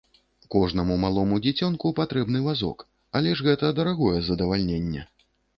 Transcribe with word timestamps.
Кожнаму 0.53 0.95
малому 1.03 1.35
дзіцёнку 1.45 1.91
патрэбны 2.01 2.41
вазок, 2.47 2.77
але 3.21 3.37
ж 3.37 3.49
гэта 3.49 3.73
дарагое 3.81 4.19
задавальненне. 4.31 5.07